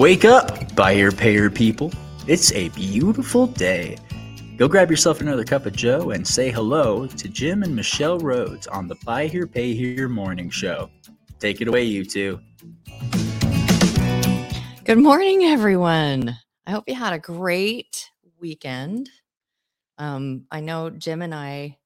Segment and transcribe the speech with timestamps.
[0.00, 1.92] Wake up, buyer payer people.
[2.26, 3.98] It's a beautiful day.
[4.56, 8.66] Go grab yourself another cup of Joe and say hello to Jim and Michelle Rhoads
[8.72, 10.88] on the Buy Here Pay Here morning show.
[11.38, 12.40] Take it away, you two.
[14.86, 16.34] Good morning, everyone.
[16.66, 18.10] I hope you had a great
[18.40, 19.10] weekend.
[19.98, 21.76] Um, I know Jim and I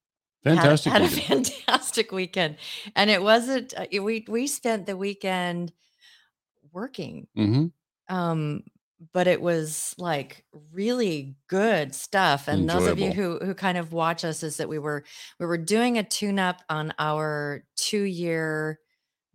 [0.44, 0.92] had- Fantastic.
[0.92, 2.58] had, a fantastic weekend,
[2.94, 3.74] and it wasn't.
[3.76, 5.72] uh, We we spent the weekend
[6.72, 7.72] working, Mhm.
[8.08, 8.64] Um,
[9.12, 12.48] but it was like really good stuff.
[12.48, 15.04] And those of you who who kind of watch us is that we were
[15.40, 18.80] we were doing a tune up on our two year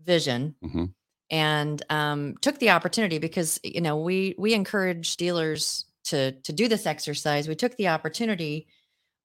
[0.01, 0.93] vision Mhm.
[1.31, 6.67] and um, took the opportunity because you know we we encourage dealers to to do
[6.67, 7.47] this exercise.
[7.47, 8.67] We took the opportunity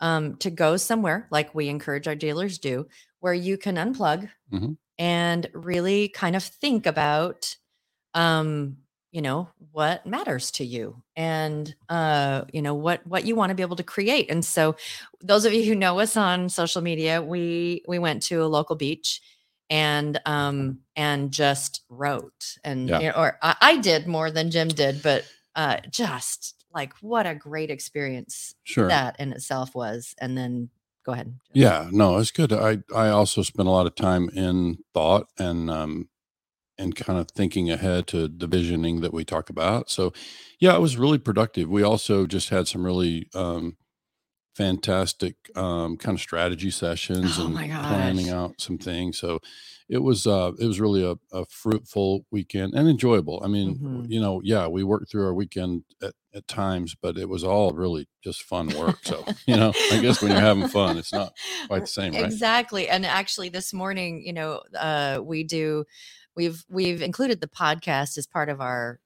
[0.01, 2.87] um, to go somewhere like we encourage our dealers do,
[3.21, 4.77] where you can unplug Mhm.
[4.99, 7.57] and really kind of think about
[8.15, 8.79] um
[9.15, 13.55] you know what matters to you and uh you know what what you want to
[13.55, 14.75] be able to create and so
[15.21, 18.75] those of you who know us on social media we we went to a local
[18.75, 19.23] beach
[19.71, 22.99] and um and just wrote and Yeah.
[22.99, 27.25] you know, or I, I did more than jim did but uh just like what
[27.25, 28.89] a great experience Sure.
[28.89, 30.71] that in itself was and then
[31.07, 31.63] go ahead Jim.
[31.63, 32.53] Yeah, no, it's good.
[32.53, 36.09] I I also spent a lot of time in thought and um
[36.79, 39.91] and kind of thinking ahead to the visioning that we talk about.
[39.91, 40.13] So,
[40.61, 41.69] yeah, it was really productive.
[41.69, 43.77] We also just had some really um
[44.57, 47.59] fantastic um kind of strategy sessions Oh and
[47.89, 49.19] planning out some things.
[49.19, 49.41] So,
[49.89, 53.41] it was uh it was really a, a fruitful weekend and enjoyable.
[53.45, 54.11] I mean, Mhm.
[54.11, 57.73] you know, yeah, we worked through our weekend at, at times, but it was all
[57.73, 58.99] really just fun work.
[59.05, 61.33] So, you know, I guess when you're having fun, it's not
[61.67, 62.25] quite the same, right?
[62.25, 62.89] Exactly.
[62.89, 65.85] And actually this morning, you know, uh we do
[66.37, 69.01] we've we've included the podcast as part of our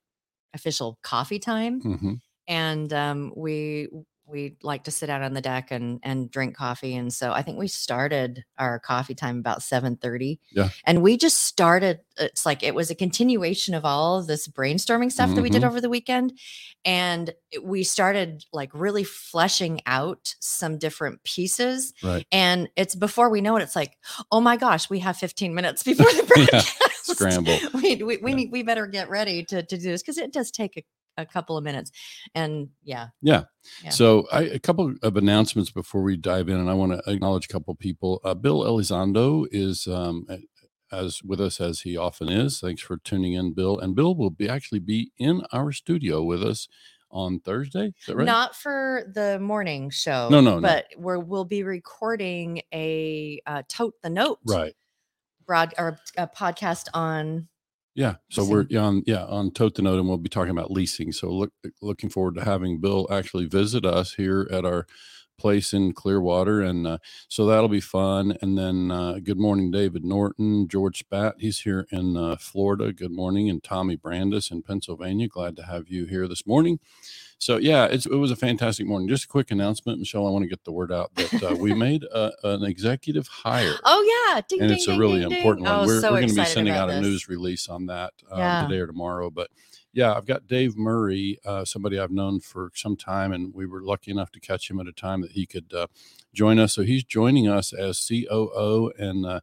[0.54, 2.12] official coffee time hmm
[2.46, 3.88] and um we
[4.30, 7.40] we like to sit out on the deck and and drink coffee and so I
[7.42, 10.68] think we started our coffee time about 7:30 Yeah.
[10.84, 15.10] and we just started it's like it was a continuation of all of this brainstorming
[15.12, 15.66] stuff that we did Mhm.
[15.66, 16.38] over the weekend
[16.84, 22.26] and we started like really fleshing out some different pieces Right.
[22.32, 23.96] and it's before we know it it's like
[24.30, 26.76] oh my gosh we have 15 minutes before the broadcast
[27.16, 27.58] Scramble.
[27.74, 28.36] we we, we Yeah.
[28.36, 31.26] need we better get ready to to do this because it does take a, a
[31.26, 31.90] couple of minutes
[32.34, 33.44] and yeah Yeah.
[33.82, 33.90] Yeah.
[33.90, 37.46] So, I, a couple of announcements before we dive in, and I want to acknowledge
[37.46, 38.20] a couple of people.
[38.24, 40.26] Uh, Bill Elizondo is um,
[40.92, 42.60] as with us as he often is.
[42.60, 43.78] Thanks for tuning in, Bill.
[43.78, 46.66] And Bill will be actually be in our studio with us
[47.10, 47.86] on Thursday.
[47.88, 48.24] Is that right?
[48.26, 50.60] not for the morning show No, no, no.
[50.60, 54.74] but we're we'll be recording a uh, tote the note right.
[55.48, 57.48] Broad or a podcast on
[57.96, 58.16] Yeah.
[58.30, 61.10] So we're on yeah on Tote the Note, and we'll be talking about leasing.
[61.10, 61.50] So look
[61.82, 64.86] looking forward to having Bill actually visit us here at our
[65.38, 68.36] place in Clearwater, and uh, so that'll be fun.
[68.42, 71.36] And then uh, good morning, David Norton, George Spat.
[71.38, 72.92] He's here in uh, Florida.
[72.92, 75.28] Good morning, and Tommy Brandis in Pennsylvania.
[75.28, 76.80] Glad to have you here this morning.
[77.38, 79.08] So yeah, it's, it was a fantastic morning.
[79.08, 80.26] Just a quick announcement, Michelle.
[80.26, 83.74] I want to get the word out that uh, we made a, an executive hire
[83.84, 85.38] oh yeah ding, and ding, it's a really ding, ding.
[85.38, 85.74] important one.
[85.74, 88.40] oh, we're so we're going to be sending out a news release on that um,
[88.40, 88.62] Yeah.
[88.66, 89.30] today or tomorrow.
[89.30, 89.50] But
[89.92, 93.82] yeah, I've got Dave Murray, uh, somebody I've known for some time, and we were
[93.82, 95.86] lucky enough to catch him at a time that he could uh,
[96.34, 96.74] join us.
[96.74, 99.40] So he's joining us as COO and uh,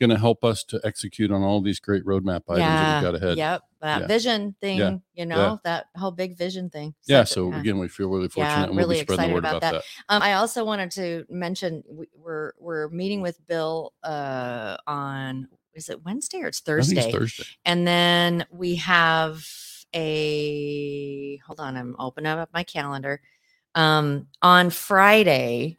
[0.00, 3.22] going to help us to execute on all these great roadmap items that we've got
[3.22, 3.36] ahead.
[3.38, 3.62] Yep.
[3.82, 4.06] That Yeah.
[4.08, 4.90] vision thing, Yeah.
[4.90, 5.24] you Yeah.
[5.26, 6.94] know, that whole big vision thing.
[7.06, 7.60] Yeah, so yeah.
[7.60, 9.56] again, we feel really fortunate, Yeah, and we'll really be spreading the excited word about
[9.58, 9.84] about, that.
[10.08, 10.14] that.
[10.16, 15.88] Um, I also wanted to mention we- we're we're meeting with Bill uh, on is
[15.88, 17.00] it Wednesday or it's Thursday?
[17.00, 17.44] it's Thursday.
[17.64, 19.44] And then we have
[19.94, 23.22] a hold on, I'm opening up my calendar.
[23.74, 25.78] Um, on Friday,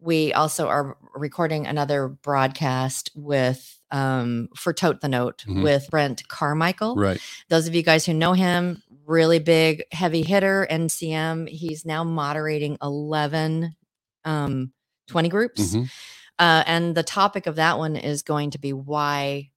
[0.00, 5.62] we also are recording another broadcast with um for Tote the Note Mhm.
[5.62, 6.96] with Brent Carmichael.
[6.96, 7.20] Right.
[7.50, 11.48] Those of you guys who know him, really big heavy hitter, NCM.
[11.48, 13.76] He's now moderating 11
[14.24, 14.72] um
[15.08, 15.74] 20 groups.
[15.76, 15.90] Mhm.
[16.38, 19.50] Uh, and the topic of that one is going to be why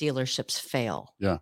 [0.00, 1.14] dealerships fail.
[1.20, 1.38] Yeah.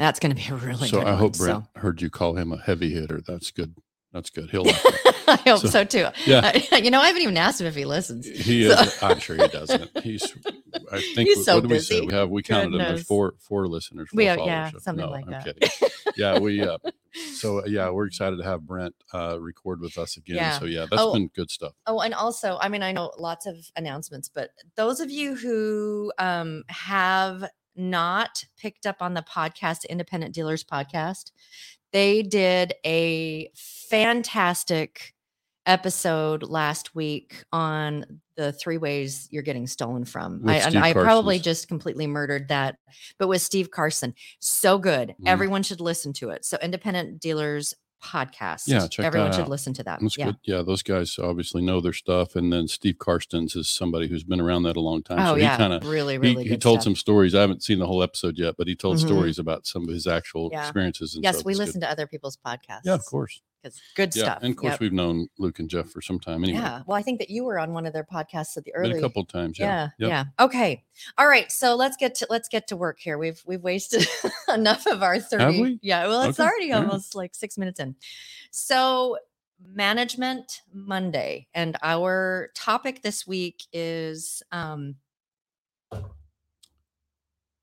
[0.00, 1.44] That's going to be a really so I one, hope so.
[1.44, 3.20] Brent heard you call him a heavy hitter.
[3.26, 3.74] That's good.
[4.12, 4.50] That's good.
[4.50, 4.76] He'll like.
[5.28, 6.06] I hope So, so, too.
[6.26, 6.56] yeah.
[6.78, 8.26] you know, I haven't even asked him if he listens.
[8.26, 9.02] He So- is.
[9.02, 9.90] I'm sure he doesn't.
[10.02, 10.24] He's.
[10.90, 11.28] I think.
[11.28, 11.96] He's so what did we say?
[11.96, 12.06] busy.
[12.06, 12.30] We have.
[12.30, 12.78] We counted him.
[12.78, 13.06] There's Goodness.
[13.06, 14.08] four four listeners.
[14.12, 15.44] We have- yeah, something No, like I'm that.
[15.44, 15.68] kidding.
[16.16, 16.60] Yeah, we.
[16.62, 16.78] Uh,
[17.34, 20.36] so uh, yeah, we're excited to have Brent uh, record with us again.
[20.36, 20.58] Yeah.
[20.58, 21.74] So yeah, that's Oh, been good stuff.
[21.86, 26.10] Oh, and also, I mean, I know lots of announcements, but those of you who
[26.18, 27.44] um, have
[27.76, 31.30] not picked up on the podcast, Independent Dealers Podcast,
[31.92, 35.14] they did a fantastic
[35.66, 40.40] episode last week on the three ways you're getting stolen from.
[40.42, 42.76] With I, Steve I probably just completely murdered that,
[43.18, 45.10] but with Steve Carson, so good.
[45.10, 45.26] Mhm.
[45.26, 46.44] Everyone should listen to it.
[46.44, 48.64] So, Independent Dealers podcast.
[48.66, 49.48] Yeah, check everyone should out.
[49.48, 50.00] listen to that.
[50.00, 50.26] That's yeah.
[50.26, 50.36] good.
[50.44, 52.34] Yeah, those guys obviously know their stuff.
[52.36, 55.18] And then Steve Karstens is somebody who's been around that a long time.
[55.20, 56.84] Oh so yeah, he kind of really, he, really he good told stuff.
[56.84, 57.34] some stories.
[57.34, 59.06] I haven't seen the whole episode yet, but he told Mhm.
[59.06, 60.62] stories about some of his actual Yeah.
[60.62, 61.14] experiences.
[61.14, 61.46] And Yes, stuff.
[61.46, 61.66] we It's good.
[61.66, 62.80] listen to other people's podcasts.
[62.84, 63.40] Yeah, of course.
[63.62, 64.38] Because good Yeah, stuff.
[64.42, 64.80] and of course Yep.
[64.80, 66.60] we've known Luke and Jeff for some time anyway.
[66.60, 66.82] Yeah.
[66.86, 68.98] Well, I think that you were on one of their podcasts at the Been early.
[68.98, 69.58] a couple times.
[69.58, 69.90] Yeah.
[69.98, 70.08] Yeah.
[70.08, 70.24] Yeah.
[70.40, 70.84] Okay.
[71.18, 71.52] All right.
[71.52, 73.18] So let's get to let's get to work here.
[73.18, 74.06] We've we've wasted
[74.54, 75.60] enough of our 30.
[75.60, 75.78] we?
[75.82, 76.06] Yeah.
[76.08, 77.96] Well, it's Okay, already almost like six minutes in.
[78.50, 79.18] So
[79.62, 81.46] management Monday.
[81.52, 84.94] And our topic this week is um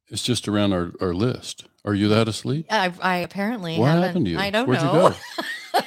[0.10, 1.66] It's just around our, our list.
[1.88, 2.66] Are you that asleep?
[2.70, 4.38] I, I apparently What haven't happened to you?
[4.38, 5.14] I don't Where'd you know.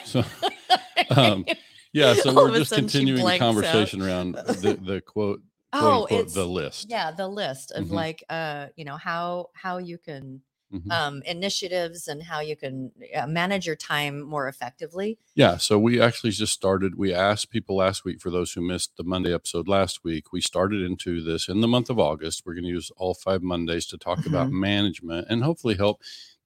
[0.04, 0.24] So,
[1.10, 1.44] um,
[1.92, 3.46] yeah, so All we're just continuing the blanks out.
[3.54, 5.40] conversation around the, the quote,
[5.72, 6.86] quote oh, unquote, it's the list.
[6.88, 7.90] yeah, the list of Mhm.
[7.92, 10.40] like uh, you know, how how you can
[10.72, 10.90] Mhm.
[10.92, 15.18] um initiatives and how you can uh, manage your time more effectively.
[15.34, 16.94] Yeah, so we actually just started.
[16.96, 20.40] We asked people last week, for those who missed the Monday episode last week, we
[20.40, 22.42] started into this in the month of August.
[22.44, 24.60] We're going to use all five Mondays to talk about Mm-hmm.
[24.60, 26.00] management and hopefully help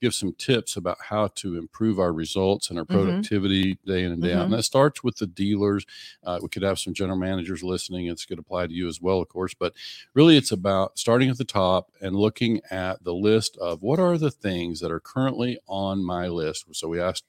[0.04, 2.88] give some tips about how to improve our results and our Mhm.
[2.88, 4.40] productivity day in and day out.
[4.40, 4.44] Mhm.
[4.44, 5.86] And that starts with the dealers.
[6.22, 8.06] Uh, we could have some general managers listening.
[8.06, 9.54] It's going to apply to you as well, of course.
[9.54, 9.72] But
[10.12, 14.18] really, it's about starting at the top and looking at the list of what are
[14.18, 16.66] the things that are currently on my list.
[16.72, 17.24] So we asked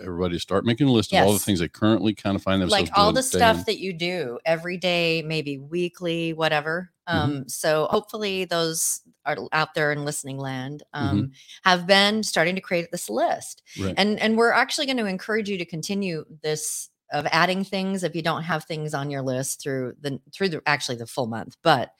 [0.00, 2.62] everybody to start making a list of all the things they currently kind of find
[2.62, 3.64] themselves like all the stuff in.
[3.66, 6.90] that you do every day, maybe weekly, whatever.
[7.10, 11.32] Um, so hopefully those are out there in listening land um,
[11.64, 13.62] have been starting to create this list.
[13.78, 13.94] Right.
[13.96, 18.14] And and we're actually going to encourage you to continue this of adding things if
[18.14, 21.56] you don't have things on your list through the through the actually the full month.
[21.62, 21.92] But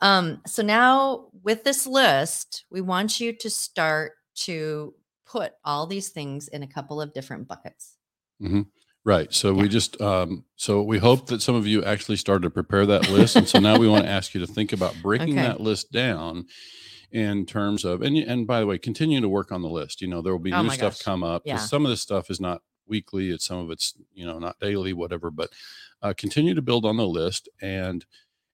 [0.00, 4.94] um, so now with this list, we want you to start to
[5.26, 7.96] put all these things in a couple of different buckets.
[9.06, 9.32] Right.
[9.32, 9.62] So Yeah.
[9.62, 13.08] we just um so we hope that some of you actually started to prepare that
[13.08, 13.36] list.
[13.36, 15.42] and so now we want to ask you to think about breaking Okay.
[15.46, 16.46] that list down
[17.12, 20.02] in terms of and and by the way, continue to work on the list.
[20.02, 21.02] You know, there will be Oh new stuff gosh.
[21.02, 21.42] come up.
[21.46, 21.58] Yeah.
[21.58, 24.92] Some of this stuff is not weekly, it's some of it's, you know, not daily,
[24.92, 25.50] whatever, but
[26.02, 28.04] uh, continue to build on the list and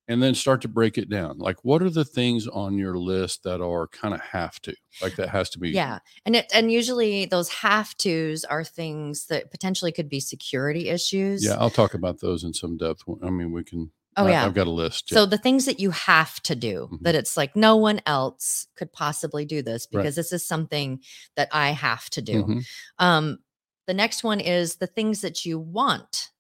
[0.09, 1.39] and then start to break it down.
[1.39, 4.75] Like what are the things on your list that are kind of have to?
[5.01, 5.99] Like that has to be Yeah.
[6.27, 11.45] And it and usually those have tos are things that potentially could be security issues.
[11.45, 13.03] Yeah, I'll talk about those in some depth.
[13.23, 14.45] I mean, we can Oh I- yeah.
[14.45, 15.11] I've got a list.
[15.11, 15.15] yeah.
[15.19, 17.01] So the things that you have to do Mhm.
[17.03, 20.03] that it's like no one else could possibly do this Right.
[20.03, 21.01] because this is something
[21.37, 22.45] that I have to do.
[22.45, 22.65] Mhm.
[22.99, 23.39] Um
[23.87, 26.31] the next one is the things that you want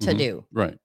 [0.00, 0.18] to Mhm.
[0.18, 0.46] do.
[0.52, 0.78] Right.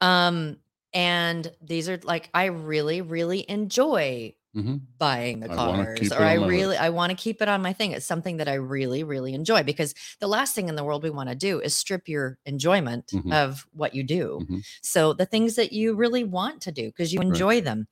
[0.00, 0.56] Um
[0.94, 6.34] and these are like I really really enjoy hmm buying the I cars or I
[6.34, 6.76] really.
[6.76, 7.90] I want to keep it on my thing.
[7.92, 11.10] It's something that I really really enjoy because the last thing in the world we
[11.10, 13.32] want to do is strip your enjoyment Mhm.
[13.32, 14.46] of what you do.
[14.48, 14.62] Mhm.
[14.82, 17.28] So the things that you really want to do because you Right.
[17.28, 17.88] enjoy them.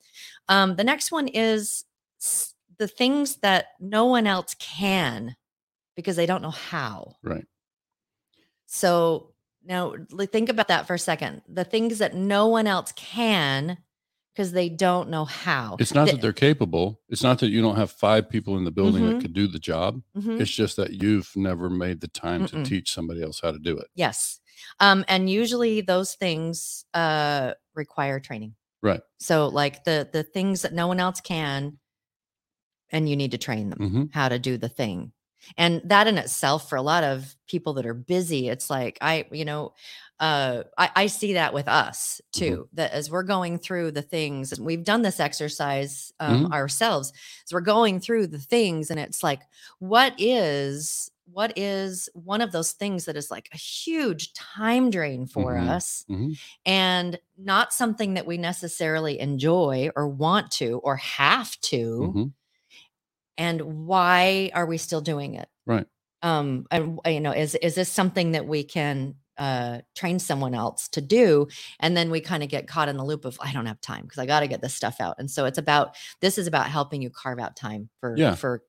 [0.48, 1.84] Um the next one is
[2.78, 5.36] the things that no one else can
[5.96, 7.16] because they don't know how.
[7.22, 7.46] Right.
[8.66, 9.29] So
[9.64, 9.94] now
[10.32, 11.42] think about that for a second.
[11.48, 13.78] The things that no one else can
[14.32, 15.76] because they don't know how.
[15.80, 17.00] It's not The- that they're capable.
[17.08, 19.12] It's not that you don't have five people in the building Mhm.
[19.14, 20.02] that could do the job.
[20.16, 20.40] Mhm.
[20.40, 22.50] It's just that you've never made the time Mm-mm.
[22.50, 23.88] to teach somebody else how to do it.
[23.94, 24.40] Yes.
[24.78, 28.54] Um, and usually those things uh, require training.
[28.82, 29.00] Right.
[29.18, 31.78] So like the the things that no one else can,
[32.90, 35.12] and you need to train them hmm how to do the thing.
[35.56, 39.26] And that in itself, for a lot of people that are busy, it's like I,
[39.32, 39.74] you know,
[40.18, 42.56] uh, I, I see that with us Mhm.
[42.56, 42.68] too.
[42.74, 46.52] That as we're going through the things, and we've done this exercise um, Mhm.
[46.52, 47.12] ourselves.
[47.46, 49.40] As we're going through the things, and it's like,
[49.78, 55.26] what is what is one of those things that is like a huge time drain
[55.26, 55.58] for Mhm.
[55.58, 56.32] us hmm
[56.66, 62.32] and not something that we necessarily enjoy or want to or have to hmm
[63.40, 65.86] and why are we still doing it Right.
[66.22, 70.88] um and you know is is this something that we can uh train someone else
[70.88, 71.48] to do
[71.80, 74.02] and then we kind of get caught in the loop of i don't have time
[74.02, 76.66] because i got to get this stuff out and so it's about this is about
[76.66, 78.34] helping you carve out time for Yeah.
[78.34, 78.62] for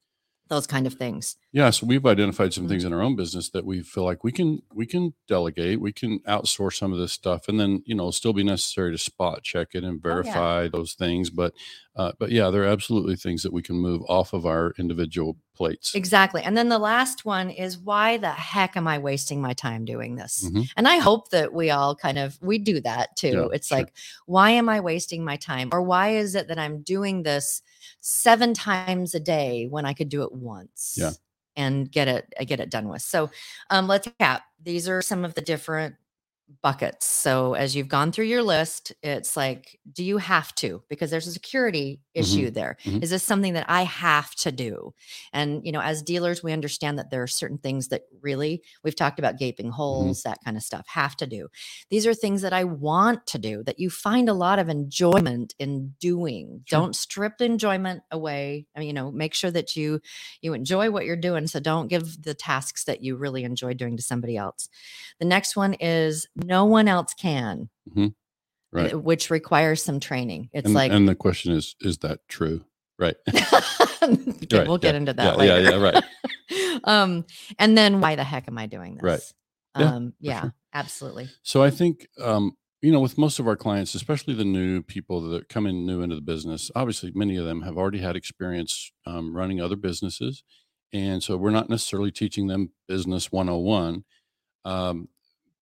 [0.48, 3.66] those kind of things Yeah, so we've identified some things in our own business that
[3.66, 7.50] we feel like we can we can delegate, we can outsource some of this stuff,
[7.50, 10.14] and then you know still be necessary to spot check it and Oh, yeah.
[10.24, 11.30] verify those things.
[11.30, 11.54] But
[11.98, 15.36] uh, but yeah, there are absolutely things that we can move off of our individual
[15.54, 15.94] plates.
[15.94, 16.42] Exactly.
[16.42, 20.16] And then the last one is why the heck am I wasting my time doing
[20.16, 20.50] this?
[20.50, 20.70] Mhm.
[20.78, 23.28] And I hope that we all kind of we do that too.
[23.28, 23.80] Yeah, it's sure.
[23.80, 23.94] like
[24.26, 27.62] why am I wasting my time or why is it that I'm doing this
[28.00, 30.96] 7 times a day when I could do it once?
[30.98, 31.12] Yeah.
[31.58, 33.02] And get it get it done with.
[33.02, 33.30] So,
[33.70, 34.44] um let's cap.
[34.64, 35.96] These are some of the different
[36.62, 37.06] buckets.
[37.06, 40.84] So as you've gone through your list, it's like, do you have to?
[40.90, 42.78] Because there's a security issue there.
[42.84, 43.10] Is mhm.
[43.10, 44.94] this something that I have to do?
[45.34, 48.96] And you know, as dealers, we understand that there are certain things that really we've
[48.96, 51.48] talked about gaping holes, that kind of stuff, have to do.
[51.90, 55.56] These are things that I want to do that you find a lot of enjoyment
[55.60, 56.64] in doing.
[56.66, 56.80] Sure.
[56.80, 58.66] Don't strip enjoyment away.
[58.76, 60.02] I mean, you know, make sure that you
[60.42, 61.48] you enjoy what you're doing.
[61.48, 64.70] So don't give the tasks that you really enjoy doing to somebody else.
[65.20, 67.70] The next one is no one else can,
[68.72, 68.94] Right.
[68.94, 70.50] uh, which requires some training.
[70.54, 72.66] It's and, like and the question is, is that true?
[73.00, 73.16] Right.
[74.04, 75.78] Okay, Right, we'll get yeah, into that yeah, yeah, later.
[75.78, 75.92] yeah,
[76.58, 76.82] right.
[76.86, 77.26] um,
[77.60, 79.04] and then why the heck am I doing this?
[79.04, 79.22] Right.
[79.80, 80.54] Yeah, Um, yeah, sure.
[80.74, 81.30] absolutely.
[81.44, 85.22] So I think um, you know, with most of our clients, especially the new people
[85.30, 88.92] that come in new into the business, obviously many of them have already had experience
[89.06, 90.44] um, running other businesses,
[90.94, 94.04] and so we're not necessarily teaching them business 101.
[94.66, 95.10] Um,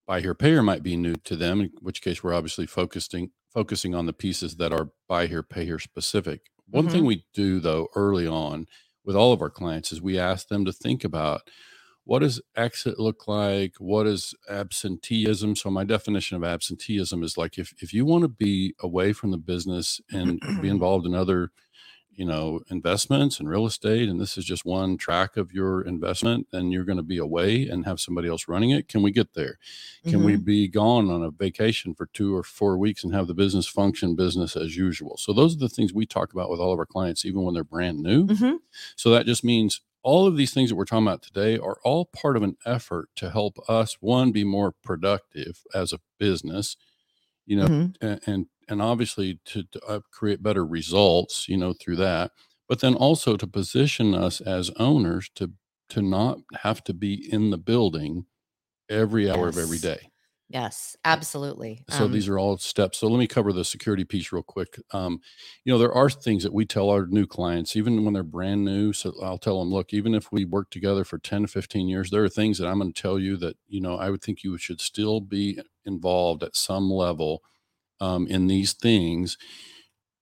[0.09, 3.93] buy here payer might be new to them, in which case we're obviously focusing focusing
[3.93, 6.41] on the pieces that are buy here pay here specific.
[6.67, 7.07] One thing mm-hmm.
[7.07, 8.65] we do though early on
[9.05, 11.41] with all of our clients is we ask them to think about
[12.05, 13.75] what does exit look like?
[13.77, 15.55] What is absenteeism?
[15.55, 19.29] So my definition of absenteeism is like if, if you want to be away from
[19.29, 21.51] the business and be involved in other
[22.11, 26.47] you know investments and real estate and this is just one track of your investment
[26.51, 29.33] and you're going to be away and have somebody else running it can we get
[29.33, 29.57] there
[30.05, 30.43] can we Mhm.
[30.45, 34.15] be gone on a vacation for two or four weeks and have the business function
[34.15, 36.85] business as usual so those are the things we talk about with all of our
[36.85, 38.59] clients even when they're brand new Mhm.
[38.95, 42.05] so that just means all of these things that we're talking about today are all
[42.05, 46.75] part of an effort to help us one be more productive as a business
[47.45, 47.95] you know Mhm.
[48.01, 52.31] and and, and obviously to, to uh, create better results you know through that
[52.67, 55.53] but then also to position us as owners to
[55.89, 58.25] to not have to be in the building
[58.89, 59.99] every hour of every day.
[60.01, 60.09] Yes.
[60.49, 61.85] Yes, absolutely.
[61.89, 62.99] so Um, these are all steps.
[62.99, 64.77] So let me cover the security piece real quick.
[64.91, 65.21] Um,
[65.65, 68.63] you know, there are things that we tell our new clients, even when they're brand
[68.63, 68.93] new.
[68.93, 72.11] So I'll tell them, look, even if we work together for 10 to 15 years,
[72.11, 74.43] there are things that I'm going to tell you that, you know, I would think
[74.43, 77.41] you should still be involved at some level
[78.01, 79.37] um, in these things,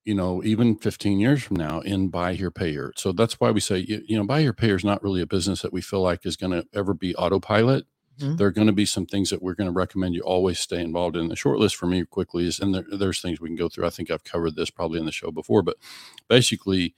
[0.05, 2.93] you know, even 15 years from now in buy here, pay here.
[2.95, 5.21] So that's why we say, you, you know, buy here, pay here is not really
[5.21, 7.85] a business that we feel like is going to ever be autopilot
[8.19, 8.35] Mhm.
[8.35, 10.81] there are going to be some things that we're going to recommend you always stay
[10.81, 11.27] involved in.
[11.27, 13.85] The short list for me quickly is, and there, there's things we can go through.
[13.85, 15.77] I think I've covered this probably in the show before, but
[16.27, 16.95] basically,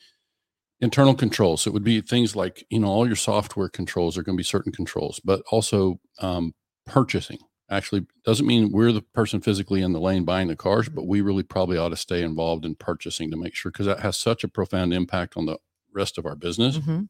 [0.82, 1.62] internal controls.
[1.62, 4.42] So it would be things like, you know, all your software controls are going to
[4.42, 6.54] be certain controls, but also um,
[6.86, 7.40] purchasing.
[7.70, 11.22] Actually, doesn't mean we're the person physically in the lane buying the cars, but we
[11.22, 14.44] really probably ought to stay involved in purchasing to make sure because that has such
[14.44, 15.58] a profound impact on the
[15.94, 16.78] rest of our business.
[16.78, 17.10] mhm.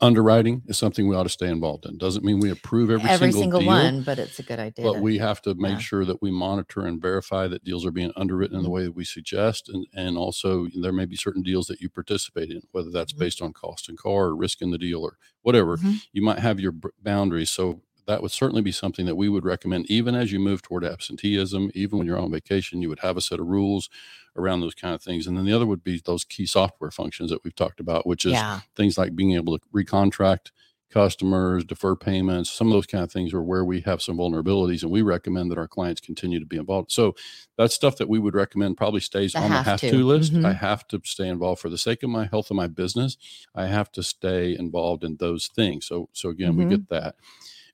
[0.00, 1.98] Underwriting is something we ought to stay involved in.
[1.98, 4.84] Doesn't mean we approve every, every single, single deal, one, but it's a good idea.
[4.84, 5.78] but we have to make yeah.
[5.80, 8.72] sure that we monitor and verify that deals are being underwritten in the Mhm.
[8.72, 12.50] way that we suggest and and also there may be certain deals that you participate
[12.50, 13.18] in whether that's Mhm.
[13.18, 16.00] based on cost and car or risk in the deal or whatever Mhm.
[16.12, 19.90] you might have your boundaries so that would certainly be something that we would recommend
[19.90, 23.20] even as you move toward absenteeism even when you're on vacation you would have a
[23.20, 23.88] set of rules
[24.36, 27.30] around those kind of things and then the other would be those key software functions
[27.30, 30.50] that we've talked about which is yeah, things like being able to recontract
[30.90, 34.82] customers, defer payments, some of those kind of things are where we have some vulnerabilities
[34.82, 36.92] and we recommend that our clients continue to be involved.
[36.92, 37.16] So
[37.58, 39.86] that's stuff that we would recommend probably stays The on the have have to.
[39.86, 40.38] to list.
[40.44, 40.52] I Mhm.
[40.52, 43.16] have to stay involved for the sake of my health and my business.
[43.56, 45.86] I have to stay involved in those things.
[45.86, 46.54] So so again, Mhm.
[46.54, 47.16] we get that.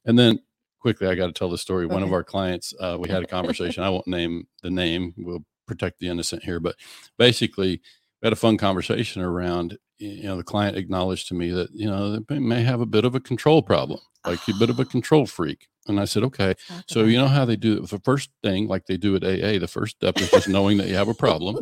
[0.05, 0.41] And then
[0.81, 1.87] quickly I got to tell the story.
[1.87, 3.83] One of our clients, uh, we had a conversation.
[3.83, 5.15] I won't name the name.
[5.17, 6.77] We'll protect the innocent here, but
[7.19, 7.81] basically
[8.23, 11.87] we had a fun conversation around you know the client acknowledged to me that you
[11.87, 14.85] know they may have a bit of a control problem like a bit of a
[14.85, 15.69] control freak.
[15.87, 17.89] And i said okay Talk so you know how they do it?
[17.89, 20.89] The first thing like they do at aa the first step is just knowing that
[20.89, 21.59] you have a problem.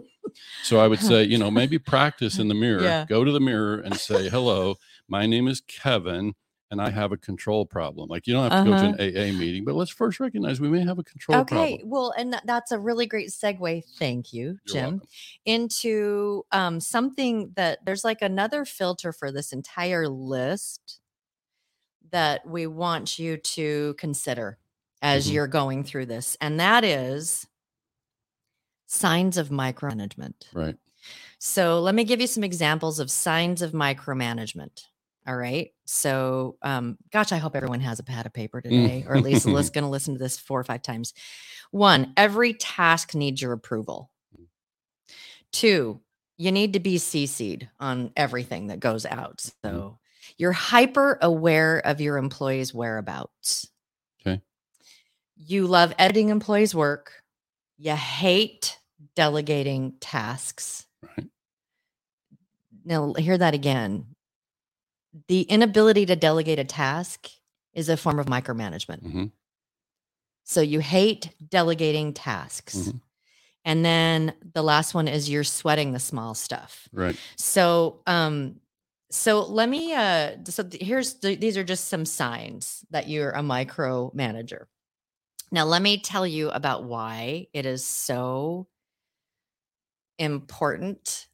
[0.62, 2.82] So i would say you know maybe practice in the mirror.
[2.82, 3.04] Yeah.
[3.08, 4.76] go to the mirror and say hello
[5.08, 6.34] my name is kevin
[6.70, 9.32] and i have a control problem like you don't have to go to an aa
[9.38, 12.42] meeting but let's first recognize we may have a control Okay, problem well, and tha-
[12.44, 13.84] that's a really great segue.
[13.98, 14.90] Thank you, You're Jim.
[14.92, 15.08] welcome.
[15.44, 21.00] Into um, something that there's like another filter for this entire list
[22.10, 24.58] that we want you to consider
[25.02, 25.32] as Mhm.
[25.32, 27.46] you're going through this, and that is
[28.86, 30.46] signs of micromanagement.
[30.52, 30.76] Right.
[31.38, 34.84] So let me give you some examples of signs of micromanagement.
[35.28, 35.72] All right.
[35.84, 39.46] So, um, gosh, I hope everyone has a pad of paper today, or at least
[39.46, 41.12] is going to listen to this four or five times.
[41.70, 44.10] One, every task needs your approval.
[45.52, 46.00] Two,
[46.38, 49.44] you need to be CC'd on everything that goes out.
[49.62, 49.98] So
[50.38, 53.68] you're hyper aware of your employees' whereabouts.
[54.26, 54.40] Okay.
[55.36, 57.22] You love editing employees' work.
[57.76, 58.78] You hate
[59.14, 60.86] delegating tasks.
[61.02, 61.28] Right.
[62.86, 64.06] Now, hear that again.
[65.26, 67.28] The inability to delegate a task
[67.72, 69.02] is a form of micromanagement.
[69.02, 69.24] hmm
[70.44, 72.74] So you hate delegating tasks.
[72.76, 73.00] Mhm.
[73.64, 76.88] And then the last one is you're sweating the small stuff.
[76.92, 77.16] Right.
[77.36, 78.60] So, um,
[79.10, 83.30] so let me, uh, so th- here's, the, these are just some signs that you're
[83.30, 84.66] a micromanager.
[85.50, 88.68] Now, let me tell you about why it is so
[90.18, 91.27] important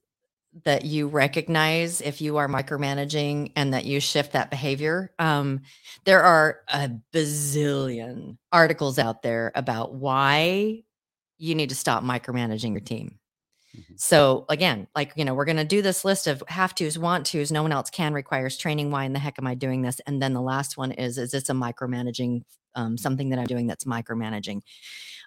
[0.65, 5.13] that you recognize if you are micromanaging and that you shift that behavior.
[5.19, 5.63] Um,
[6.05, 10.83] there are a bazillion articles out there about why
[11.39, 13.19] you need to stop micromanaging your team.
[13.77, 14.01] Mhm.
[14.01, 17.27] So again, like you know, we're going to do this list of have tos, want
[17.27, 18.91] tos, no one else can requires training.
[18.91, 20.01] Why in the heck am I doing this?
[20.07, 22.43] And then the last one is is this a micromanaging
[22.77, 24.63] um, something that I'm doing that's micromanaging?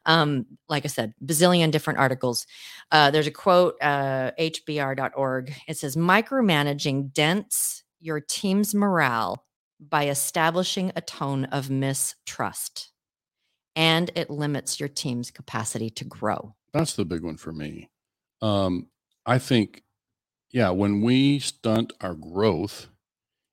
[0.07, 2.47] Um, like I said, bazillion different articles.
[2.91, 5.53] Uh, there's a quote, uh, hbr.org.
[5.67, 9.43] It says, micromanaging dents your team's morale
[9.79, 12.91] by establishing a tone of mistrust,
[13.75, 16.55] and it limits your team's capacity to grow.
[16.73, 17.89] That's the big one for me.
[18.41, 18.87] Um,
[19.25, 19.83] I think,
[20.51, 22.87] yeah, when we stunt our growth,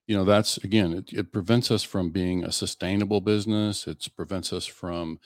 [0.07, 3.87] you know, that's again, it, it prevents us from being a sustainable business.
[3.87, 5.19] It prevents us from,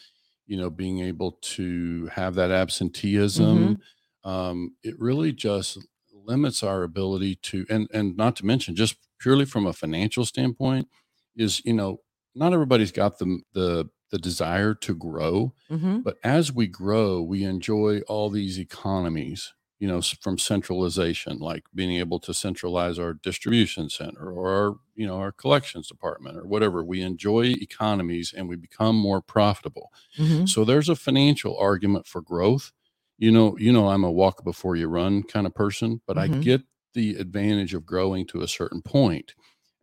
[0.48, 3.78] you know, being able to have that absenteeism.
[4.24, 5.78] Um, it really just
[6.12, 10.88] limits our ability to, and and not to mention, just purely from a financial standpoint,
[11.36, 12.00] is you know,
[12.34, 15.54] not everybody's got the the the desire to grow.
[15.70, 16.00] Mm-hmm.
[16.00, 21.92] But as we grow, we enjoy all these economies, you know, from centralization, like being
[21.98, 26.84] able to centralize our distribution center or our, you know, our collections department or whatever.
[26.84, 29.92] We enjoy economies and we become more profitable.
[30.18, 30.44] Mm-hmm.
[30.44, 32.72] So there's a financial argument for growth.
[33.18, 36.28] You know, you know, I'm a walk before you run kind of person, but I
[36.28, 36.40] Mhm.
[36.40, 36.62] get
[36.94, 39.34] the advantage of growing to a certain point.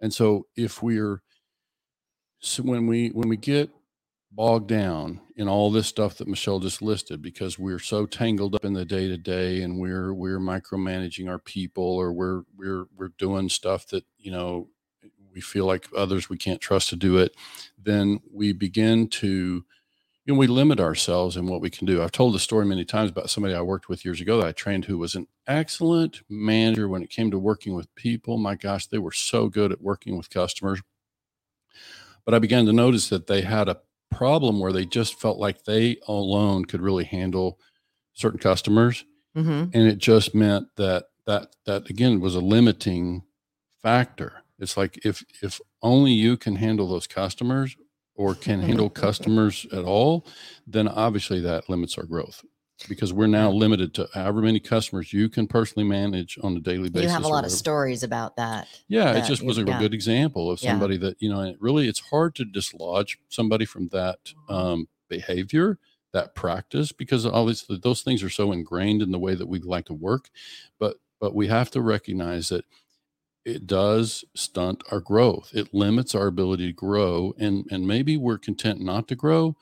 [0.01, 1.21] And so if we're
[2.39, 3.69] so when we when we get
[4.35, 8.65] bogged down in all this stuff that Michelle just listed because we're so tangled up
[8.65, 13.11] in the day to day and we're we're micromanaging our people or we're we're we're
[13.19, 14.69] doing stuff that you know
[15.33, 17.35] we feel like others we can't trust to do it
[17.83, 19.65] then we begin to
[20.25, 22.03] you know we limit ourselves in what we can do.
[22.03, 24.53] I've told the story many times about somebody i worked with years ago that i
[24.53, 28.37] trained who was an excellent manager when it came to working with people.
[28.37, 30.81] My gosh they were so good at working with customers.
[32.25, 33.79] But I began to notice that they had a
[34.15, 37.59] problem where they just felt like they alone could really handle
[38.13, 39.77] certain customers, Mm-hmm.
[39.77, 43.23] and it just meant that that that again was a limiting
[43.81, 44.43] factor.
[44.59, 47.75] It's like if if only you can handle those customers
[48.15, 50.25] or can handle customers at all,
[50.65, 52.45] then obviously that limits our growth
[52.89, 56.89] because we're now limited to however many customers you can personally manage on a daily
[56.89, 57.07] basis.
[57.07, 58.67] You have a lot of stories about that.
[58.87, 59.79] Yeah, it just was a yeah.
[59.79, 60.71] good example of Yeah.
[60.71, 65.79] somebody that, you know, it really it's hard to dislodge somebody from that um, behavior,
[66.11, 69.59] that practice, because all these those things are so ingrained in the way that we
[69.59, 70.29] like to work.
[70.79, 72.65] But but we have to recognize that
[73.45, 75.51] it does stunt our growth.
[75.53, 77.33] It limits our ability to grow.
[77.37, 79.55] And and maybe we're content not to grow,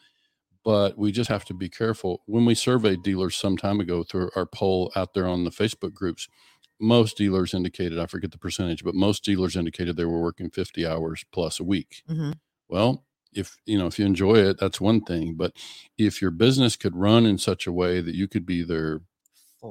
[0.63, 2.23] but we just have to be careful.
[2.25, 5.93] When we surveyed dealers some time ago through our poll out there on the Facebook
[5.93, 6.27] groups,
[6.79, 10.85] most dealers indicated, I forget the percentage, but most dealers indicated they were working 50
[10.85, 12.03] hours plus a week.
[12.07, 12.33] Mhm.
[12.69, 15.35] Well, if you know, if you enjoy it, that's one thing.
[15.35, 15.55] But
[15.97, 19.01] if your business could run in such a way that you could be there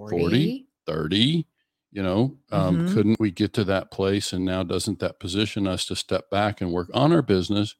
[0.08, 0.56] 40.
[0.58, 0.66] 40?
[0.86, 1.46] 30,
[1.92, 2.82] you know, um, Mhm.
[2.86, 4.32] couldn't we get to that place?
[4.32, 7.76] And now doesn't that position us to step back and work on our business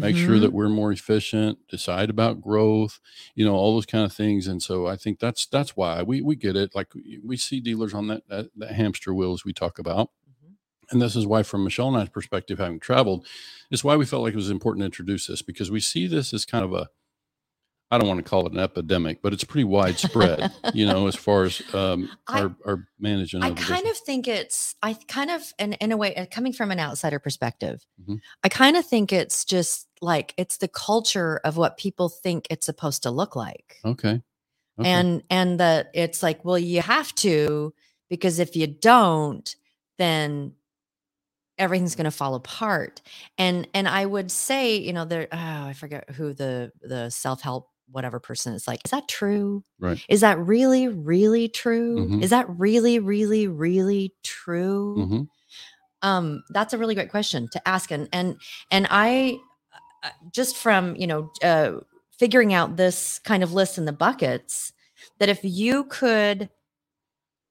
[0.00, 0.40] make sure Mhm.
[0.40, 3.00] that we're more efficient decide about growth
[3.34, 6.20] you know all those kind of things and so i think that's that's why we
[6.22, 9.52] we get it like we- see dealers on that that, that hamster wheel as we
[9.52, 10.10] talk about
[10.44, 10.54] Mhm.
[10.90, 13.26] and this is why from michelle and i's perspective having traveled
[13.70, 16.32] is why we felt like it was important to introduce this because we see this
[16.34, 16.88] as kind of a
[17.94, 21.14] I don't want to call it an epidemic, but it's pretty widespread, you know, as
[21.14, 23.44] far as um, I- our, our management.
[23.44, 24.00] I of kind business.
[24.00, 27.18] of think it's I kind of and in a way uh, coming from an outsider
[27.18, 28.20] perspective, Mhm.
[28.42, 32.66] I kind of think it's just like it's the culture of what people think it's
[32.66, 33.76] supposed to look like.
[33.84, 34.20] Okay.
[34.78, 34.90] okay.
[34.90, 37.72] And and that it's like, well, you have to
[38.10, 39.54] because if you don't,
[39.98, 40.52] then
[41.56, 43.00] everything's going to fall apart.
[43.38, 47.68] And and I would say, you know, there oh, I forget who the the self-help
[47.90, 49.62] whatever person is like, is that true?
[49.80, 50.02] Right.
[50.08, 52.08] Is that really really true?
[52.08, 52.22] Mhm.
[52.22, 54.96] Is that really really really true?
[54.98, 55.28] Mhm.
[56.02, 58.36] um that's a really great question to ask and and
[58.70, 59.38] and i
[60.02, 61.72] uh, just from you know uh
[62.18, 64.72] figuring out this kind of list in the buckets
[65.18, 66.50] that if you could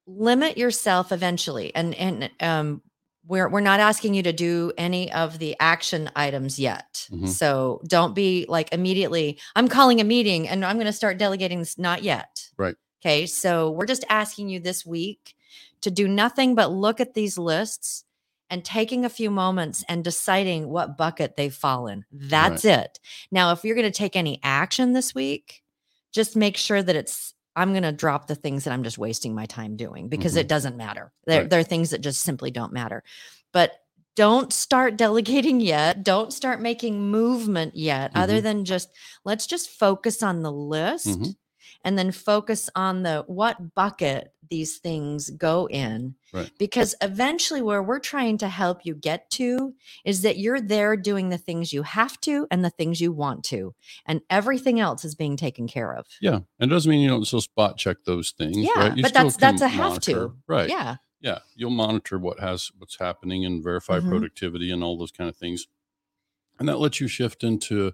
[0.05, 2.81] limit yourself eventually and and um
[3.27, 7.29] we're we're not asking you to do any of the action items yet Mhm.
[7.29, 11.59] so don't be like immediately i'm calling a meeting and i'm going to start delegating
[11.59, 12.75] this not yet Right.
[13.01, 15.35] okay so we're just asking you this week
[15.81, 18.03] to do nothing but look at these lists
[18.49, 22.05] and taking a few moments and deciding what bucket they fall in.
[22.11, 22.99] That's it.
[23.31, 25.63] Now, if you're going to take any action this week,
[26.11, 29.35] just make sure that it's I'm going to drop the things that I'm just wasting
[29.35, 31.11] my time doing because it doesn't matter.
[31.25, 31.49] There, Right.
[31.49, 33.03] there are things that just simply don't matter.
[33.51, 33.71] But
[34.15, 36.03] don't start delegating yet.
[36.03, 38.43] Don't start making movement yet, other Mhm.
[38.43, 38.89] than just
[39.25, 41.35] let's just focus on the list Mhm.
[41.83, 46.51] And then focus on the what bucket these things go in Right.
[46.59, 49.73] because eventually where we're trying to help you get to
[50.05, 53.43] is that you're there doing the things you have to and the things you want
[53.45, 53.73] to
[54.05, 56.39] and everything else is being taken care of Yeah.
[56.59, 58.57] And it doesn't mean you don't still spot check those things.
[58.57, 58.97] Yeah, right?
[58.97, 60.35] You but still that's- that's a have to.
[60.47, 60.69] Right.
[60.69, 64.09] yeah yeah you'll monitor what has what's happening and verify Mhm.
[64.09, 65.67] productivity and all those kind of things
[66.59, 67.93] and that lets you shift into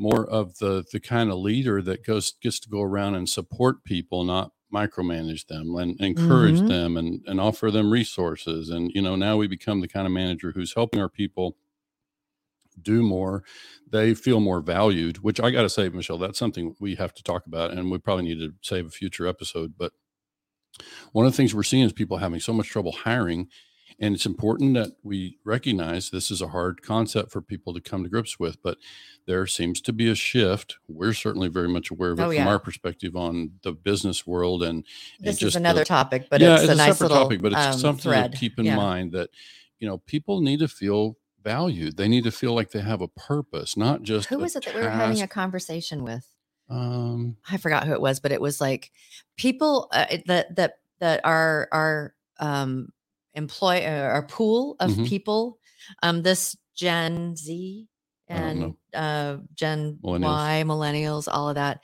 [0.00, 3.84] more of the the kind of leader that goes gets to go around and support
[3.84, 6.66] people not micromanage them and encourage Mhm.
[6.66, 8.70] them and and offer them resources.
[8.70, 11.56] And you know now we become the kind of manager who's helping our people
[12.80, 13.44] do more.
[13.90, 17.22] They feel more valued which i got to say michelle that's something we have to
[17.22, 19.74] talk about and we probably need to save a future episode.
[19.76, 19.92] But
[21.12, 23.48] one of the things we're seeing is people having so much trouble hiring
[23.98, 28.02] and it's important that we recognize this is a hard concept for people to come
[28.02, 28.76] to grips with but
[29.26, 32.34] there seems to be a shift we're certainly very much aware of it Oh, from
[32.34, 32.48] yeah.
[32.48, 34.84] our perspective on the business world and
[35.18, 37.42] and this is just the- another topic but yeah, it's, a nice separate little topic,
[37.42, 38.76] but it's um, something thread to keep in Yeah.
[38.76, 39.30] mind that
[39.78, 41.96] you know people need to feel valued.
[41.96, 44.74] They need to feel like they have a purpose, not just who was it that
[44.74, 46.26] we were having a conversation with
[46.68, 48.92] um, I forgot who it was, but it was like
[49.36, 52.90] people uh, that that that are are um
[53.34, 55.06] employ uh, our pool of Mhm.
[55.06, 55.58] people.
[56.02, 57.88] Um, this Gen Z
[58.28, 60.22] and uh Gen Millennials.
[60.22, 61.80] Y, millennials, all of that.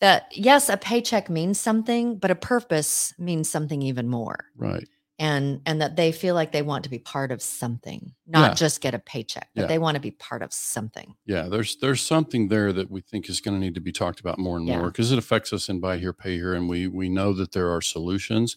[0.00, 4.46] That yes, a paycheck means something, but a purpose means something even more.
[4.56, 4.86] right.
[5.18, 8.54] And and that they feel like they want to be part of something, not Yeah.
[8.54, 9.66] just get a paycheck, but Yeah.
[9.66, 11.14] they want to be part of something.
[11.26, 14.20] Yeah, there's there's something there that we think is going to need to be talked
[14.20, 14.78] about more and Yeah.
[14.78, 17.52] more because it affects us in buy here, pay here, and we we know that
[17.52, 18.56] there are solutions.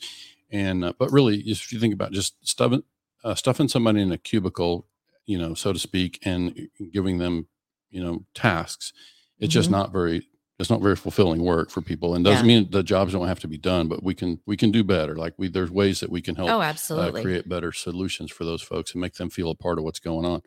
[0.53, 2.83] And uh, but really, if you think about just stuffing
[3.25, 4.87] uh, stuffing somebody in a cubicle,
[5.25, 7.47] you know, so to speak, and giving them,
[7.89, 8.93] you know, tasks,
[9.39, 9.73] it's just Mhm.
[9.73, 10.27] not very
[10.59, 12.59] it's not very fulfilling work for people, and doesn't Yeah.
[12.61, 15.15] mean the jobs don't have to be done, but we can we can do better.
[15.15, 17.21] Like we there's ways that we can help Oh, uh, absolutely.
[17.23, 20.25] create better solutions for those folks and make them feel a part of what's going
[20.25, 20.43] on.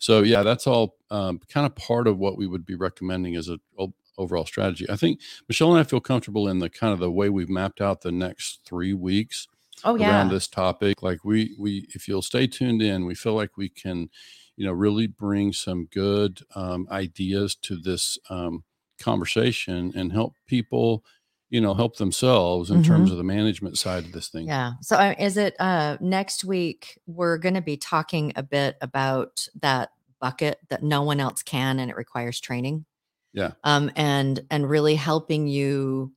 [0.00, 3.48] So yeah, that's all um, kind of part of what we would be recommending as
[3.48, 4.86] a o- overall strategy.
[4.88, 7.80] I think Michelle and I feel comfortable in the kind of the way we've mapped
[7.80, 9.48] out the next three weeks
[9.84, 10.10] oh yeah.
[10.10, 11.02] around this topic.
[11.02, 14.08] Like we we if you'll stay tuned in, we feel like we can,
[14.56, 18.64] you know, really bring some good um, ideas to this um,
[19.00, 21.04] conversation and help people,
[21.50, 24.42] you know, help themselves in terms of the management side of this thing.
[24.42, 24.50] Mm-hmm.
[24.50, 24.72] Yeah.
[24.82, 29.46] So uh, is it uh next week we're going to be talking a bit about
[29.60, 29.90] that
[30.24, 32.86] bucket that no one else can and it requires training.
[33.34, 33.52] Yeah.
[33.64, 36.14] Um and and really helping you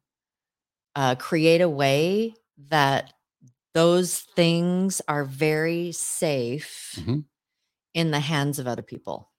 [0.95, 2.33] uh create a way
[2.69, 3.13] that
[3.73, 7.25] those things are very safe Mhm.
[7.93, 9.31] in the hands of other people.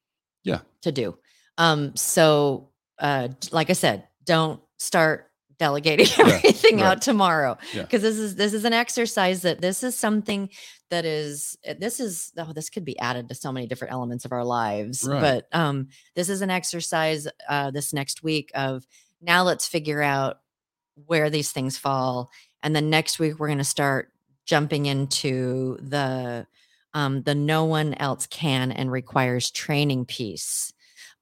[0.44, 0.60] Yeah.
[0.82, 1.18] To do.
[1.58, 5.27] Um so uh like I said, don't start
[5.58, 6.84] delegating Yeah, everything right.
[6.86, 7.82] out tomorrow Yeah.
[7.82, 10.50] because this is this is an exercise that this is something
[10.90, 14.32] that is this is oh this could be added to so many different elements of
[14.32, 15.20] our lives Right.
[15.20, 18.86] but um this is an exercise uh this next week of
[19.20, 20.38] now let's figure out
[21.06, 22.30] where these things fall
[22.62, 24.10] and then next week we're going to start
[24.46, 26.46] jumping into the
[26.94, 30.72] um the no one else can and requires training piece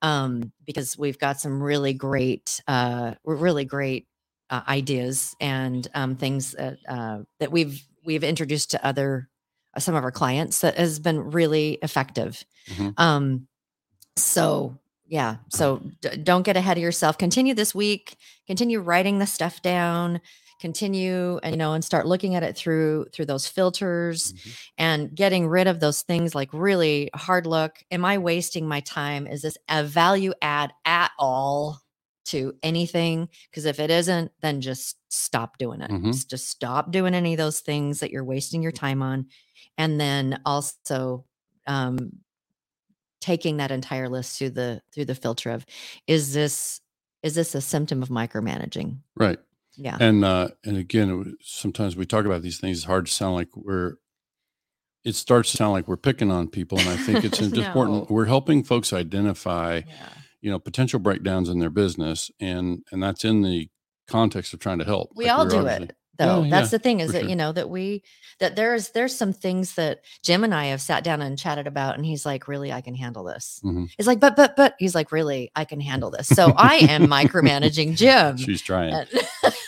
[0.03, 4.07] um, because we've got some really great, uh, really great
[4.51, 9.29] uh, ideas and um, things that uh, that we've we've introduced to other
[9.75, 12.45] uh, some of our clients that has been really effective.
[12.69, 12.99] Mhm.
[12.99, 13.49] Um,
[14.17, 14.79] so
[15.09, 17.17] yeah, so d- don't get ahead of yourself.
[17.19, 18.17] Continue this week.
[18.47, 20.21] Continue writing the stuff down.
[20.61, 24.57] Continue, and you know, and start looking at it through through those filters Mhm.
[24.79, 27.77] and getting rid of those things like really hard look.
[27.91, 29.27] Am I wasting my time?
[29.27, 31.83] Is this a value add at all
[32.27, 33.29] to anything?
[33.51, 35.91] Because if it isn't, then just stop doing it.
[35.91, 36.07] Mhm.
[36.07, 39.27] Just, just stop doing any of those things that you're wasting your time on.
[39.79, 41.25] And then also
[41.67, 42.13] um,
[43.21, 45.67] taking that entire list through the through the filter of
[46.07, 46.81] is this
[47.23, 48.99] is this a symptom of micromanaging?
[49.17, 49.39] Right.
[49.77, 49.97] Yeah.
[50.01, 52.79] And uh, and again, sometimes we talk about these things.
[52.79, 53.95] It's hard to sound like we're.
[55.05, 58.11] It starts to sound like we're picking on people, and I think it's important.
[58.11, 60.09] We're helping folks identify, yeah.
[60.47, 63.69] You know, potential breakdowns in their business, and and that's in the
[64.07, 65.11] context of trying to help.
[65.17, 67.29] we Like all do it though Yeah, that's yeah, the thing is that sure.
[67.29, 68.05] you know that we
[68.39, 71.95] that there's there's some things that jim and i have sat down and chatted about
[71.97, 73.91] and he's like really i can handle this Mhm.
[73.99, 77.03] he's like but but but he's like really i can handle this so i am
[77.09, 78.95] micromanaging jim She's trying.
[78.95, 79.09] And-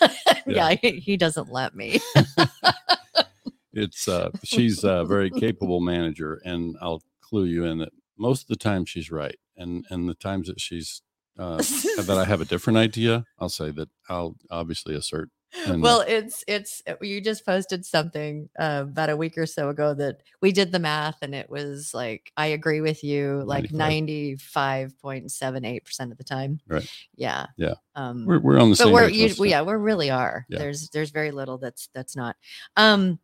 [0.46, 2.00] yeah, he, he doesn't let me
[3.74, 8.48] it's uh she's a very capable manager and i'll clue you in that most of
[8.48, 11.02] the time she's right and and the times that she's
[11.38, 15.30] uh that i have a different idea i'll say that i'll obviously assert
[15.64, 19.70] and, well it's it's uh, you just posted something uh, about a week or so
[19.70, 23.68] ago that we did the math and it was like i agree with you like
[23.70, 26.88] 95.78% of the time Right.
[27.16, 27.74] yeah Yeah.
[27.94, 29.66] um we're, we're on the but same we're page you, most of the well, time.
[29.66, 30.58] yeah we really are Yeah.
[30.58, 32.36] there's there's very little that's that's not
[32.76, 33.18] um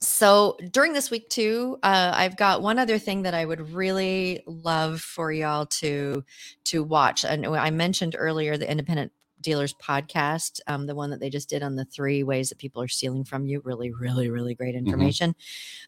[0.00, 4.42] so during this week too uh, i've got one other thing that i would really
[4.46, 6.24] love for y'all to
[6.64, 11.30] to watch and i mentioned earlier the independent dealers podcast um, the one that they
[11.30, 14.54] just did on the three ways that people are stealing from you really really really
[14.54, 15.34] great information.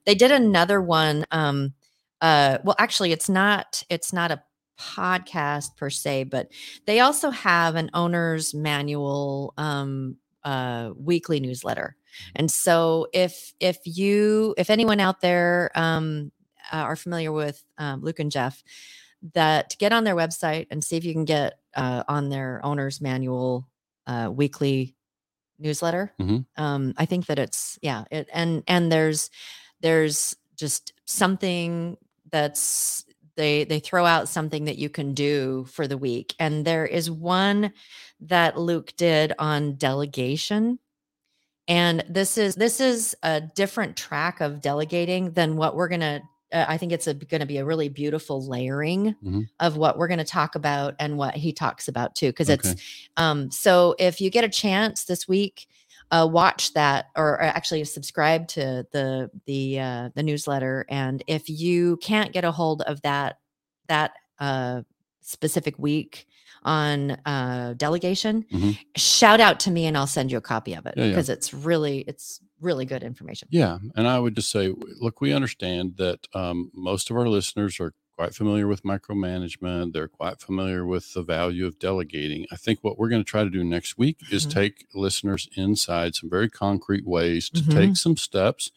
[0.04, 1.74] They did another one um
[2.20, 4.42] uh well actually it's not it's not a
[4.78, 6.48] podcast per se but
[6.86, 11.96] they also have an owner's manual um uh weekly newsletter
[12.36, 16.30] and so if if you if anyone out there um
[16.72, 18.62] are familiar with um, luke and jeff
[19.34, 23.00] that get on their website and see if you can get uh, on their owner's
[23.00, 23.68] manual
[24.06, 24.94] uh, weekly
[25.58, 26.44] newsletter Mhm.
[26.56, 29.30] um i think that it's yeah it and and there's
[29.80, 31.96] there's just something
[32.30, 33.04] that's
[33.36, 37.10] they they throw out something that you can do for the week and there is
[37.10, 37.72] one
[38.20, 40.78] that luke did on delegation
[41.68, 46.20] and this is this is a different track of delegating than what we're gonna
[46.52, 49.48] uh, i think it's going to be a really beautiful layering Mhm.
[49.60, 52.70] of what we're going to talk about and what he talks about too because Okay.
[52.70, 52.82] it's
[53.16, 55.66] um so if you get a chance this week
[56.10, 61.48] uh, watch that or, or actually subscribe to the the uh, the newsletter and if
[61.48, 63.38] you can't get a hold of that
[63.86, 64.82] that uh,
[65.22, 66.26] specific week
[66.64, 68.78] on uh, delegation Mhm.
[68.96, 71.10] shout out to me and i'll send you a copy of it Yeah, yeah.
[71.10, 75.32] because it's really it's really good information Yeah, and I would just say, look, we
[75.32, 79.92] understand that um, most of our listeners are quite familiar with micromanagement.
[79.92, 82.46] They're quite familiar with the value of delegating.
[82.52, 84.50] I think what we're going to try to do next week is Mhm.
[84.52, 87.72] take listeners inside some very concrete ways to Mhm.
[87.74, 88.70] take some steps,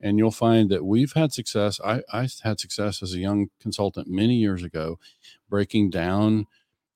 [0.00, 1.78] and you'll find that we've had success.
[1.84, 4.98] I, I had success as a young consultant many years ago,
[5.50, 6.46] breaking down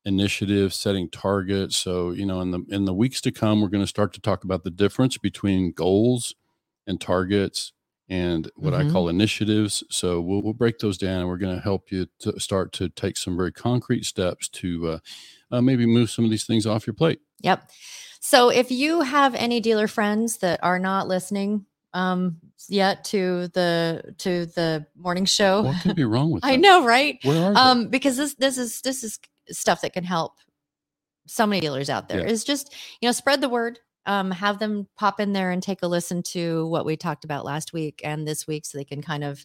[0.04, 3.82] initiatives setting targets so you know in the in the weeks to come we're going
[3.82, 6.34] to start to talk about the difference between goals
[6.86, 7.72] and targets
[8.08, 8.88] and what Mhm.
[8.88, 12.06] i call initiatives so we'll, we'll break those down and we're going to help you
[12.20, 14.98] to start to take some very concrete steps to uh,
[15.52, 17.70] uh, maybe move some of these things off your plate Yep.
[18.22, 22.36] So if you have any dealer friends that are not listening um
[22.68, 27.18] yet to the to the morning show, what could be wrong with I know, right?
[27.22, 27.60] where are they?
[27.60, 30.34] Um because this this is this is stuff that can help
[31.26, 32.20] so many dealers out there.
[32.20, 32.32] Yeah.
[32.32, 33.78] Is just, you know, spread the word.
[34.06, 37.44] Um have them pop in there and take a listen to what we talked about
[37.44, 39.44] last week and this week so they can kind of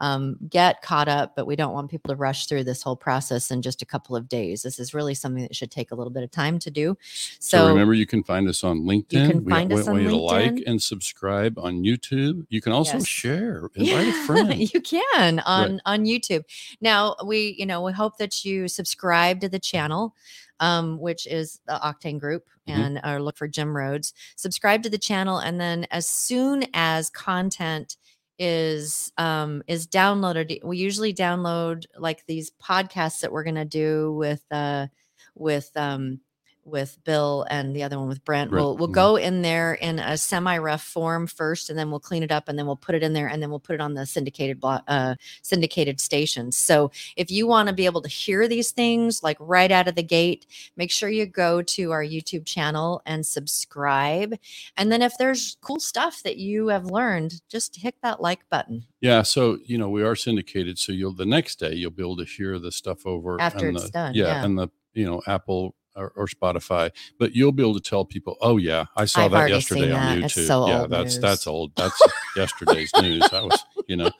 [0.00, 3.50] um, get caught up, but we don't want people to rush through this whole process
[3.50, 4.62] in just a couple of days.
[4.62, 6.96] This is really something that should take a little bit of time to do.
[7.40, 9.12] So, So, remember, you can find us on LinkedIn.
[9.12, 12.46] You can we find we us want on you to like and subscribe on YouTube.
[12.48, 13.06] You can also Yes.
[13.06, 14.72] share, invite a friend.
[14.72, 16.44] you can on on YouTube.
[16.80, 20.14] Now we, you know, we hope that you subscribe to the channel,
[20.60, 22.74] um, which is the Octane Group, Mhm.
[22.74, 24.12] and or look for Jim Rhoads.
[24.36, 27.96] Subscribe to the channel, and then as soon as content
[28.38, 34.44] is um is downloaded we usually download like these podcasts that we're to do with
[34.50, 34.86] uh
[35.34, 36.20] with um
[36.68, 38.50] with Bill and the other one with Brent.
[38.50, 38.92] Brent, We'll we'll mhm.
[38.92, 42.58] go in there in a semi-rough form first, and then we'll clean it up, and
[42.58, 44.80] then we'll put it in there, and then we'll put it on the syndicated blo-
[44.88, 46.56] uh, syndicated stations.
[46.56, 49.94] So if you want to be able to hear these things like right out of
[49.94, 54.34] the gate, make sure you go to our YouTube channel and subscribe.
[54.76, 58.84] And then if there's cool stuff that you have learned, just hit that like button.
[59.00, 62.16] Yeah, so you know we are syndicated, so you'll the next day you'll be able
[62.16, 64.44] to hear the stuff over After it's the- done, Yeah, yeah.
[64.44, 68.36] and the you know Apple or, or Spotify, but you'll be able to tell people,
[68.40, 70.30] oh yeah, I saw I've that yesterday on that.
[70.30, 70.46] YouTube.
[70.46, 71.20] so yeah, that's news.
[71.20, 71.72] that's old.
[71.76, 72.00] That's
[72.36, 73.28] yesterday's news.
[73.30, 74.10] That was you know,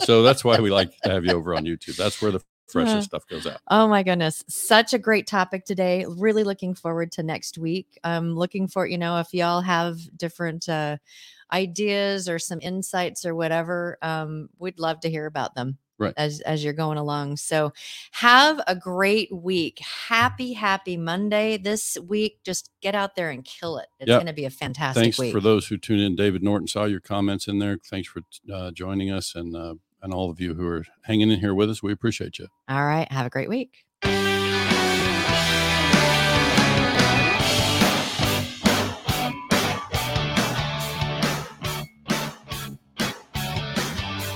[0.00, 1.96] so that's why we like to have you over on YouTube.
[1.96, 3.60] That's where the freshest stuff goes out.
[3.68, 4.44] Oh my goodness.
[4.48, 6.04] Such a great topic today.
[6.08, 7.98] Really looking forward to next week.
[8.04, 10.96] I'm looking for, you know, if y'all have different uh,
[11.52, 15.78] ideas or some insights or whatever, um, we'd love to hear about them.
[15.98, 16.12] Right.
[16.16, 17.38] As, as you're going along.
[17.38, 17.72] So
[18.12, 19.78] have a great week.
[19.80, 22.38] Happy, happy Monday this week.
[22.44, 23.86] Just get out there and kill it.
[23.98, 24.16] It's Yeah.
[24.16, 25.32] going to be a fantastic Thanks week.
[25.32, 26.14] for those who tune in.
[26.14, 27.78] David Norton saw your comments in there.
[27.82, 28.20] Thanks for
[28.52, 31.70] uh, joining us and uh, and all of you who are hanging in here with
[31.70, 31.82] us.
[31.82, 32.48] We appreciate you.
[32.68, 33.10] All right.
[33.10, 33.84] Have a great week.